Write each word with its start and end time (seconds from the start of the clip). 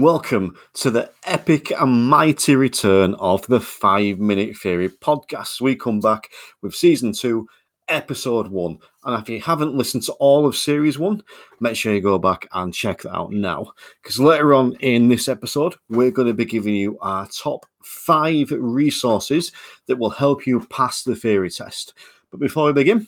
Welcome 0.00 0.56
to 0.76 0.90
the 0.90 1.10
epic 1.24 1.70
and 1.70 2.08
mighty 2.08 2.56
return 2.56 3.12
of 3.16 3.46
the 3.48 3.60
Five 3.60 4.18
Minute 4.18 4.56
Theory 4.56 4.88
podcast. 4.88 5.60
We 5.60 5.76
come 5.76 6.00
back 6.00 6.30
with 6.62 6.74
season 6.74 7.12
two, 7.12 7.46
episode 7.88 8.48
one. 8.48 8.78
And 9.04 9.20
if 9.20 9.28
you 9.28 9.42
haven't 9.42 9.74
listened 9.74 10.04
to 10.04 10.12
all 10.12 10.46
of 10.46 10.56
series 10.56 10.98
one, 10.98 11.22
make 11.60 11.76
sure 11.76 11.92
you 11.92 12.00
go 12.00 12.18
back 12.18 12.48
and 12.54 12.72
check 12.72 13.02
that 13.02 13.14
out 13.14 13.32
now. 13.32 13.70
Because 14.02 14.18
later 14.18 14.54
on 14.54 14.76
in 14.76 15.08
this 15.08 15.28
episode, 15.28 15.74
we're 15.90 16.10
going 16.10 16.28
to 16.28 16.32
be 16.32 16.46
giving 16.46 16.74
you 16.74 16.98
our 17.02 17.28
top 17.28 17.66
five 17.82 18.50
resources 18.50 19.52
that 19.88 19.98
will 19.98 20.08
help 20.08 20.46
you 20.46 20.66
pass 20.70 21.02
the 21.02 21.14
theory 21.14 21.50
test. 21.50 21.92
But 22.30 22.40
before 22.40 22.64
we 22.64 22.72
begin, 22.72 23.06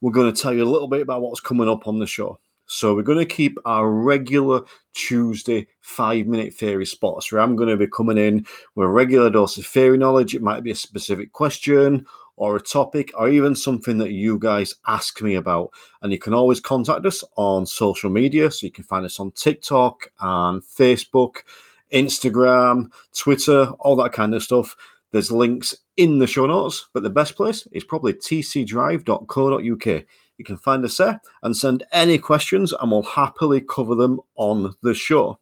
we're 0.00 0.12
going 0.12 0.32
to 0.32 0.42
tell 0.42 0.54
you 0.54 0.64
a 0.64 0.72
little 0.72 0.88
bit 0.88 1.02
about 1.02 1.20
what's 1.20 1.40
coming 1.40 1.68
up 1.68 1.86
on 1.86 1.98
the 1.98 2.06
show. 2.06 2.38
So 2.72 2.94
we're 2.94 3.02
going 3.02 3.18
to 3.18 3.26
keep 3.26 3.58
our 3.66 3.90
regular 3.90 4.62
Tuesday 4.94 5.66
five 5.80 6.26
minute 6.26 6.54
theory 6.54 6.86
spots 6.86 7.30
where 7.30 7.42
I'm 7.42 7.54
going 7.54 7.68
to 7.68 7.76
be 7.76 7.86
coming 7.86 8.16
in 8.16 8.46
with 8.74 8.86
a 8.86 8.90
regular 8.90 9.28
dose 9.28 9.58
of 9.58 9.66
theory 9.66 9.98
knowledge. 9.98 10.34
It 10.34 10.40
might 10.42 10.62
be 10.62 10.70
a 10.70 10.74
specific 10.74 11.32
question 11.32 12.06
or 12.36 12.56
a 12.56 12.62
topic 12.62 13.12
or 13.14 13.28
even 13.28 13.54
something 13.54 13.98
that 13.98 14.12
you 14.12 14.38
guys 14.38 14.74
ask 14.86 15.20
me 15.20 15.34
about. 15.34 15.70
And 16.00 16.12
you 16.12 16.18
can 16.18 16.32
always 16.32 16.60
contact 16.60 17.04
us 17.04 17.22
on 17.36 17.66
social 17.66 18.08
media. 18.08 18.50
So 18.50 18.64
you 18.66 18.72
can 18.72 18.84
find 18.84 19.04
us 19.04 19.20
on 19.20 19.32
TikTok 19.32 20.10
and 20.20 20.62
Facebook, 20.62 21.42
Instagram, 21.92 22.90
Twitter, 23.14 23.66
all 23.80 23.96
that 23.96 24.12
kind 24.12 24.34
of 24.34 24.42
stuff. 24.42 24.74
There's 25.10 25.30
links 25.30 25.76
in 25.98 26.18
the 26.18 26.26
show 26.26 26.46
notes, 26.46 26.88
but 26.94 27.02
the 27.02 27.10
best 27.10 27.36
place 27.36 27.68
is 27.72 27.84
probably 27.84 28.14
tcdrive.co.uk. 28.14 30.04
You 30.42 30.44
can 30.44 30.56
find 30.56 30.84
us 30.84 30.96
there 30.96 31.20
and 31.44 31.56
send 31.56 31.84
any 31.92 32.18
questions, 32.18 32.72
and 32.72 32.90
we'll 32.90 33.04
happily 33.04 33.60
cover 33.60 33.94
them 33.94 34.18
on 34.34 34.74
the 34.82 34.92
show. 34.92 35.38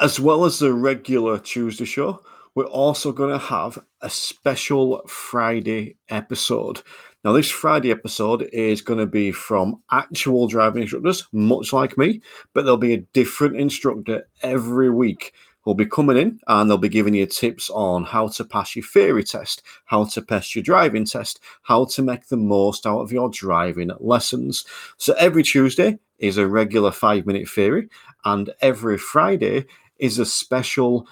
As 0.00 0.18
well 0.18 0.46
as 0.46 0.58
the 0.58 0.72
regular 0.72 1.38
Tuesday 1.38 1.84
show, 1.84 2.22
we're 2.54 2.64
also 2.64 3.12
going 3.12 3.30
to 3.30 3.38
have 3.38 3.78
a 4.00 4.08
special 4.08 5.02
Friday 5.06 5.96
episode. 6.08 6.80
Now, 7.24 7.32
this 7.32 7.50
Friday 7.50 7.90
episode 7.90 8.48
is 8.54 8.80
going 8.80 9.00
to 9.00 9.06
be 9.06 9.32
from 9.32 9.82
actual 9.90 10.48
driving 10.48 10.80
instructors, 10.80 11.28
much 11.30 11.74
like 11.74 11.98
me, 11.98 12.22
but 12.54 12.64
there'll 12.64 12.78
be 12.78 12.94
a 12.94 13.06
different 13.12 13.56
instructor 13.56 14.26
every 14.42 14.88
week 14.88 15.34
will 15.64 15.74
be 15.74 15.86
coming 15.86 16.16
in 16.16 16.40
and 16.48 16.68
they'll 16.68 16.78
be 16.78 16.88
giving 16.88 17.14
you 17.14 17.26
tips 17.26 17.70
on 17.70 18.04
how 18.04 18.28
to 18.28 18.44
pass 18.44 18.74
your 18.74 18.84
theory 18.84 19.24
test, 19.24 19.62
how 19.84 20.04
to 20.04 20.22
pass 20.22 20.54
your 20.54 20.62
driving 20.62 21.04
test, 21.04 21.40
how 21.62 21.84
to 21.84 22.02
make 22.02 22.28
the 22.28 22.36
most 22.36 22.86
out 22.86 23.00
of 23.00 23.12
your 23.12 23.28
driving 23.30 23.90
lessons. 24.00 24.64
So 24.96 25.14
every 25.14 25.42
Tuesday 25.42 25.98
is 26.18 26.38
a 26.38 26.46
regular 26.46 26.92
five 26.92 27.26
minute 27.26 27.48
theory, 27.48 27.88
and 28.24 28.50
every 28.60 28.98
Friday 28.98 29.66
is 29.98 30.18
a 30.18 30.26
special 30.26 31.06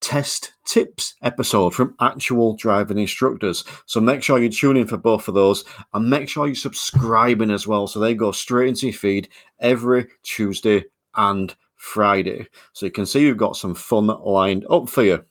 test 0.00 0.52
tips 0.66 1.14
episode 1.22 1.74
from 1.74 1.94
actual 1.98 2.56
driving 2.56 2.98
instructors. 2.98 3.64
So 3.86 4.00
make 4.00 4.22
sure 4.22 4.38
you 4.38 4.50
tune 4.50 4.76
in 4.76 4.86
for 4.86 4.98
both 4.98 5.28
of 5.28 5.34
those 5.34 5.64
and 5.94 6.10
make 6.10 6.28
sure 6.28 6.46
you're 6.46 6.54
subscribing 6.54 7.50
as 7.50 7.66
well. 7.66 7.86
So 7.86 8.00
they 8.00 8.14
go 8.14 8.30
straight 8.30 8.68
into 8.68 8.88
your 8.88 8.94
feed 8.94 9.30
every 9.60 10.08
Tuesday 10.22 10.84
and 11.14 11.54
Friday. 11.84 12.48
So 12.72 12.86
you 12.86 12.92
can 12.92 13.06
see 13.06 13.26
we've 13.26 13.36
got 13.36 13.56
some 13.56 13.74
fun 13.74 14.06
lined 14.06 14.66
up 14.70 14.88
for 14.88 15.02
you. 15.02 15.24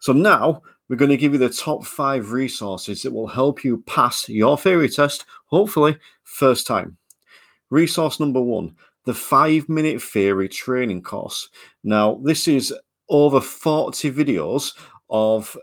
So 0.00 0.12
now 0.12 0.62
we're 0.88 0.96
going 0.96 1.10
to 1.10 1.16
give 1.16 1.32
you 1.32 1.38
the 1.38 1.48
top 1.48 1.84
five 1.84 2.30
resources 2.30 3.02
that 3.02 3.12
will 3.12 3.26
help 3.26 3.64
you 3.64 3.82
pass 3.86 4.28
your 4.28 4.56
theory 4.56 4.88
test, 4.88 5.26
hopefully, 5.46 5.98
first 6.22 6.66
time. 6.66 6.96
Resource 7.70 8.20
number 8.20 8.40
one 8.40 8.76
the 9.04 9.14
five 9.14 9.68
minute 9.68 10.02
theory 10.02 10.48
training 10.48 11.02
course. 11.02 11.48
Now, 11.84 12.20
this 12.24 12.48
is 12.48 12.74
over 13.08 13.40
40 13.40 14.10
videos 14.12 14.72
of 15.08 15.56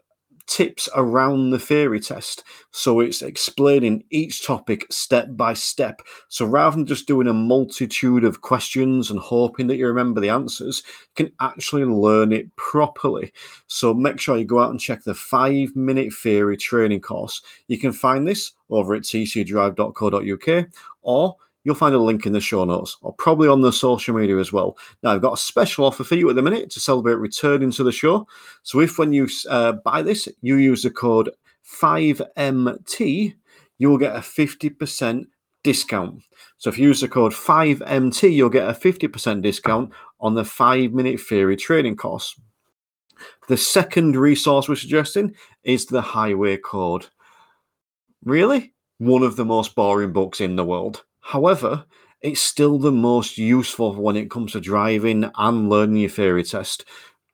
tips 0.48 0.90
around 0.96 1.50
the 1.50 1.60
theory 1.60 2.00
test. 2.00 2.44
So 2.72 3.00
it's 3.00 3.22
explaining 3.22 4.04
each 4.10 4.46
topic 4.46 4.86
step 4.90 5.28
by 5.32 5.54
step. 5.54 6.02
So 6.30 6.46
rather 6.46 6.76
than 6.76 6.86
just 6.86 7.08
doing 7.08 7.28
a 7.28 7.34
multitude 7.34 8.24
of 8.24 8.42
questions 8.42 9.10
and 9.10 9.20
hoping 9.20 9.68
that 9.68 9.78
you 9.78 9.88
remember 9.88 10.22
the 10.22 10.30
answers, 10.30 10.84
you 10.86 11.26
can 11.26 11.34
actually 11.40 11.86
learn 11.86 12.32
it 12.34 12.54
properly. 12.56 13.32
So 13.68 13.94
make 13.94 14.20
sure 14.20 14.38
you 14.38 14.46
go 14.46 14.60
out 14.60 14.72
and 14.72 14.80
check 14.80 15.04
the 15.04 15.16
five 15.16 15.76
minute 15.76 16.14
theory 16.14 16.58
training 16.58 17.02
course. 17.02 17.42
You 17.68 17.78
can 17.78 17.94
find 17.94 18.28
this 18.28 18.54
over 18.70 18.96
at 18.96 19.04
tcdrive.co.uk 19.04 20.68
or 21.04 21.36
you'll 21.64 21.76
find 21.76 21.96
a 21.96 22.00
link 22.00 22.26
in 22.26 22.34
the 22.34 22.42
show 22.42 22.64
notes 22.66 22.98
or 23.02 23.14
probably 23.14 23.48
on 23.48 23.62
the 23.62 23.72
social 23.72 24.16
media 24.16 24.38
as 24.38 24.52
well. 24.52 24.78
Now, 25.02 25.12
I've 25.12 25.22
got 25.22 25.34
a 25.34 25.38
special 25.38 25.86
offer 25.86 26.04
for 26.04 26.16
you 26.16 26.30
at 26.30 26.36
the 26.36 26.42
minute 26.42 26.70
to 26.72 26.80
celebrate 26.80 27.16
returning 27.16 27.72
to 27.72 27.84
the 27.84 27.92
show. 27.92 28.28
So, 28.64 28.80
if 28.80 28.98
when 28.98 29.14
you 29.14 29.28
uh, 29.50 29.74
buy 29.74 30.02
this, 30.02 30.28
you 30.42 30.58
use 30.58 30.84
the 30.84 30.92
code 30.92 31.30
5MT, 31.66 33.36
you 33.78 33.90
will 33.90 33.98
get 33.98 34.16
a 34.16 34.20
50% 34.20 35.26
discount. 35.64 36.22
So, 36.58 36.70
if 36.70 36.78
you 36.78 36.88
use 36.90 37.02
the 37.02 37.08
code 37.08 37.34
5MT, 37.34 38.34
you'll 38.34 38.50
get 38.50 38.70
a 38.70 38.74
50% 38.74 39.42
discount 39.42 39.92
on 40.20 40.36
the 40.36 40.46
five 40.46 40.92
minute 40.92 41.20
theory 41.20 41.56
training 41.56 41.96
course. 41.96 42.40
The 43.48 43.58
second 43.58 44.16
resource 44.18 44.68
we're 44.68 44.76
suggesting 44.76 45.36
is 45.64 45.86
the 45.86 46.02
highway 46.02 46.58
code. 46.58 47.08
Really? 48.24 48.74
One 48.98 49.24
of 49.24 49.36
the 49.36 49.46
most 49.46 49.76
boring 49.76 50.14
books 50.14 50.42
in 50.42 50.56
the 50.56 50.66
world. 50.66 51.04
However, 51.24 51.86
it's 52.22 52.42
still 52.42 52.78
the 52.78 52.92
most 52.92 53.38
useful 53.38 53.96
when 53.96 54.16
it 54.16 54.30
comes 54.30 54.52
to 54.52 54.60
driving 54.60 55.30
and 55.36 55.70
learning 55.70 55.98
your 55.98 56.10
theory 56.10 56.44
test. 56.44 56.86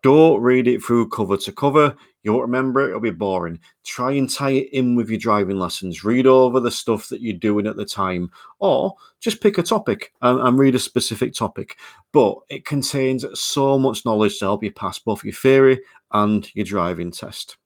Don't 0.04 0.42
read 0.42 0.68
it 0.68 0.82
through 0.82 1.10
cover 1.10 1.36
to 1.38 1.52
cover. 1.52 1.96
You 2.24 2.32
won't 2.32 2.46
remember 2.46 2.82
it, 2.82 2.90
it'll 2.90 3.02
be 3.02 3.12
boring. 3.12 3.60
Try 3.84 4.12
and 4.12 4.30
tie 4.30 4.52
it 4.52 4.70
in 4.72 4.96
with 4.96 5.10
your 5.10 5.20
driving 5.20 5.58
lessons. 5.58 6.04
Read 6.04 6.28
over 6.28 6.60
the 6.60 6.72
stuff 6.72 7.10
that 7.10 7.22
you're 7.22 7.34
doing 7.34 7.66
at 7.66 7.78
the 7.78 7.86
time, 7.86 8.30
or 8.60 8.96
just 9.20 9.42
pick 9.42 9.58
a 9.58 9.64
topic 9.64 10.14
and, 10.22 10.40
and 10.40 10.60
read 10.60 10.76
a 10.76 10.80
specific 10.80 11.34
topic. 11.34 11.78
But 12.14 12.36
it 12.50 12.66
contains 12.66 13.26
so 13.40 13.80
much 13.80 14.06
knowledge 14.06 14.38
to 14.40 14.46
help 14.46 14.64
you 14.64 14.72
pass 14.72 15.00
both 15.00 15.24
your 15.24 15.34
theory 15.34 15.82
and 16.12 16.50
your 16.56 16.66
driving 16.66 17.12
test. 17.12 17.58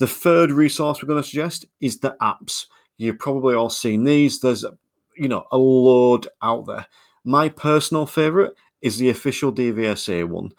The 0.00 0.08
third 0.08 0.50
resource 0.50 1.02
we're 1.02 1.08
going 1.08 1.22
to 1.22 1.28
suggest 1.28 1.66
is 1.80 2.00
the 2.00 2.16
apps. 2.20 2.66
You've 2.98 3.18
probably 3.18 3.54
all 3.54 3.70
seen 3.70 4.04
these. 4.04 4.40
There's 4.40 4.64
you 5.22 5.28
know, 5.28 5.44
a 5.52 5.56
load 5.56 6.26
out 6.42 6.66
there. 6.66 6.84
My 7.24 7.48
personal 7.48 8.06
favorite 8.06 8.54
is 8.80 8.98
the 8.98 9.10
official 9.10 9.52
DVSA 9.52 10.28
one. 10.28 10.50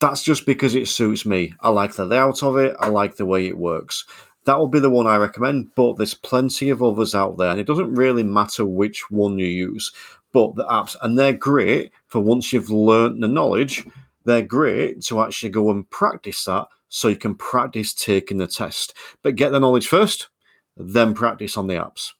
That's 0.00 0.22
just 0.22 0.46
because 0.46 0.74
it 0.74 0.88
suits 0.88 1.26
me. 1.26 1.52
I 1.60 1.68
like 1.68 1.94
the 1.94 2.06
layout 2.06 2.42
of 2.42 2.56
it, 2.56 2.74
I 2.80 2.88
like 2.88 3.16
the 3.16 3.26
way 3.26 3.46
it 3.46 3.58
works. 3.58 4.06
That 4.46 4.58
will 4.58 4.68
be 4.68 4.80
the 4.80 4.90
one 4.90 5.06
I 5.06 5.16
recommend, 5.16 5.74
but 5.74 5.96
there's 5.96 6.14
plenty 6.14 6.70
of 6.70 6.82
others 6.82 7.14
out 7.14 7.36
there, 7.36 7.50
and 7.50 7.60
it 7.60 7.66
doesn't 7.66 7.94
really 7.94 8.22
matter 8.22 8.64
which 8.64 9.10
one 9.10 9.38
you 9.38 9.46
use. 9.46 9.92
But 10.32 10.54
the 10.54 10.64
apps, 10.64 10.96
and 11.02 11.18
they're 11.18 11.32
great 11.32 11.92
for 12.08 12.20
once 12.20 12.52
you've 12.52 12.70
learned 12.70 13.22
the 13.22 13.28
knowledge, 13.28 13.86
they're 14.24 14.42
great 14.42 15.02
to 15.02 15.20
actually 15.20 15.50
go 15.50 15.70
and 15.70 15.88
practice 15.90 16.44
that 16.44 16.68
so 16.88 17.08
you 17.08 17.16
can 17.16 17.34
practice 17.34 17.92
taking 17.92 18.38
the 18.38 18.46
test. 18.46 18.94
But 19.22 19.36
get 19.36 19.52
the 19.52 19.60
knowledge 19.60 19.88
first, 19.88 20.28
then 20.76 21.14
practice 21.14 21.56
on 21.56 21.66
the 21.66 21.74
apps. 21.74 22.12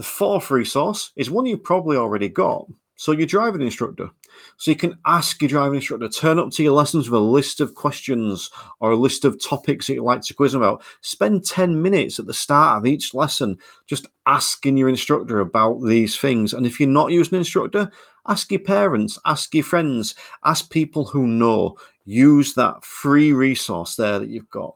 The 0.00 0.04
fourth 0.04 0.50
resource 0.50 1.12
is 1.16 1.30
one 1.30 1.44
you've 1.44 1.62
probably 1.62 1.98
already 1.98 2.30
got. 2.30 2.64
So, 2.96 3.12
your 3.12 3.26
driving 3.26 3.60
instructor. 3.60 4.08
So, 4.56 4.70
you 4.70 4.76
can 4.78 4.96
ask 5.04 5.42
your 5.42 5.50
driving 5.50 5.74
instructor, 5.74 6.08
to 6.08 6.18
turn 6.18 6.38
up 6.38 6.50
to 6.52 6.62
your 6.62 6.72
lessons 6.72 7.10
with 7.10 7.20
a 7.20 7.22
list 7.22 7.60
of 7.60 7.74
questions 7.74 8.48
or 8.78 8.92
a 8.92 8.96
list 8.96 9.26
of 9.26 9.38
topics 9.44 9.86
that 9.86 9.96
you'd 9.96 10.04
like 10.04 10.22
to 10.22 10.32
quiz 10.32 10.52
them 10.52 10.62
about. 10.62 10.82
Spend 11.02 11.44
10 11.44 11.82
minutes 11.82 12.18
at 12.18 12.24
the 12.24 12.32
start 12.32 12.78
of 12.78 12.86
each 12.86 13.12
lesson 13.12 13.58
just 13.86 14.06
asking 14.24 14.78
your 14.78 14.88
instructor 14.88 15.38
about 15.40 15.82
these 15.82 16.16
things. 16.16 16.54
And 16.54 16.64
if 16.64 16.80
you're 16.80 16.88
not 16.88 17.12
using 17.12 17.34
an 17.34 17.40
instructor, 17.40 17.92
ask 18.26 18.50
your 18.50 18.60
parents, 18.60 19.18
ask 19.26 19.54
your 19.54 19.64
friends, 19.64 20.14
ask 20.46 20.70
people 20.70 21.04
who 21.04 21.26
know. 21.26 21.76
Use 22.06 22.54
that 22.54 22.86
free 22.86 23.34
resource 23.34 23.96
there 23.96 24.18
that 24.18 24.30
you've 24.30 24.48
got. 24.48 24.74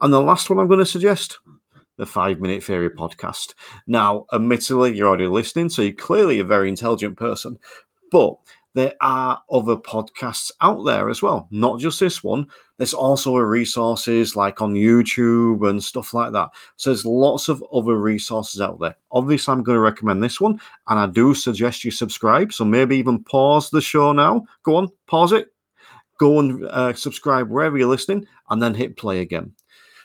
And 0.00 0.10
the 0.10 0.22
last 0.22 0.48
one 0.48 0.58
I'm 0.58 0.68
going 0.68 0.78
to 0.78 0.86
suggest 0.86 1.38
the 1.96 2.06
Five 2.06 2.40
Minute 2.40 2.62
Theory 2.62 2.90
podcast. 2.90 3.54
Now, 3.86 4.26
admittedly, 4.32 4.96
you're 4.96 5.08
already 5.08 5.26
listening, 5.26 5.68
so 5.68 5.82
you're 5.82 5.92
clearly 5.92 6.40
a 6.40 6.44
very 6.44 6.68
intelligent 6.68 7.16
person, 7.16 7.58
but 8.10 8.36
there 8.74 8.94
are 9.00 9.40
other 9.52 9.76
podcasts 9.76 10.50
out 10.60 10.82
there 10.84 11.08
as 11.08 11.22
well, 11.22 11.46
not 11.52 11.78
just 11.78 12.00
this 12.00 12.24
one. 12.24 12.46
There's 12.76 12.92
also 12.92 13.36
resources 13.36 14.34
like 14.34 14.60
on 14.60 14.74
YouTube 14.74 15.68
and 15.68 15.82
stuff 15.82 16.12
like 16.12 16.32
that. 16.32 16.48
So 16.74 16.90
there's 16.90 17.06
lots 17.06 17.48
of 17.48 17.62
other 17.72 17.96
resources 17.96 18.60
out 18.60 18.80
there. 18.80 18.96
Obviously, 19.12 19.52
I'm 19.52 19.62
going 19.62 19.76
to 19.76 19.80
recommend 19.80 20.24
this 20.24 20.40
one, 20.40 20.60
and 20.88 20.98
I 20.98 21.06
do 21.06 21.34
suggest 21.34 21.84
you 21.84 21.92
subscribe. 21.92 22.52
So 22.52 22.64
maybe 22.64 22.96
even 22.96 23.22
pause 23.22 23.70
the 23.70 23.80
show 23.80 24.12
now. 24.12 24.44
Go 24.64 24.74
on, 24.74 24.88
pause 25.06 25.30
it. 25.30 25.52
Go 26.18 26.40
and 26.40 26.64
uh, 26.66 26.94
subscribe 26.94 27.48
wherever 27.50 27.78
you're 27.78 27.88
listening, 27.88 28.26
and 28.50 28.60
then 28.60 28.74
hit 28.74 28.96
play 28.96 29.20
again. 29.20 29.52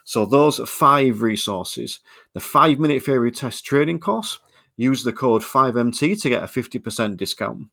So 0.09 0.25
those 0.25 0.57
five 0.67 1.21
resources, 1.21 1.99
the 2.33 2.39
five 2.39 2.79
minute 2.79 3.03
theory 3.03 3.31
test 3.31 3.63
training 3.63 3.99
course, 3.99 4.39
use 4.75 5.03
the 5.03 5.13
code 5.13 5.43
5MT 5.43 6.19
to 6.23 6.29
get 6.29 6.41
a 6.41 6.47
50% 6.47 7.15
discount. 7.15 7.67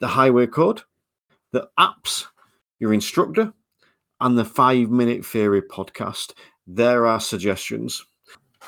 The 0.00 0.08
highway 0.08 0.46
code, 0.46 0.80
the 1.52 1.68
apps, 1.78 2.24
your 2.78 2.94
instructor, 2.94 3.52
and 4.22 4.38
the 4.38 4.46
five 4.46 4.88
minute 4.88 5.26
theory 5.26 5.60
podcast. 5.60 6.32
There 6.66 7.04
are 7.06 7.20
suggestions. 7.20 8.02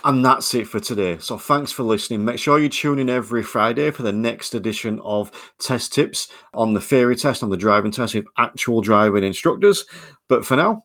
And 0.05 0.23
that's 0.23 0.53
it 0.53 0.69
for 0.69 0.79
today. 0.79 1.17
So 1.17 1.39
thanks 1.39 1.73
for 1.73 1.85
listening. 1.85 2.23
Make 2.23 2.39
sure 2.39 2.59
you 2.59 2.69
tune 2.69 2.99
in 2.99 3.09
every 3.09 3.43
Friday 3.43 3.91
for 3.93 4.03
the 4.03 4.13
next 4.13 4.55
edition 4.55 5.01
of 5.01 5.33
test 5.59 5.95
tips 5.95 6.29
on 6.53 6.75
the 6.75 6.83
theory 6.83 7.17
test, 7.17 7.43
on 7.43 7.49
the 7.49 7.57
driving 7.57 7.93
test 7.93 8.15
with 8.15 8.27
actual 8.37 8.83
driving 8.83 9.25
instructors. 9.25 9.87
But 10.29 10.45
for 10.45 10.57
now, 10.57 10.85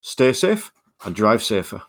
stay 0.00 0.32
safe 0.32 0.70
and 1.04 1.14
drive 1.14 1.42
safer. 1.42 1.82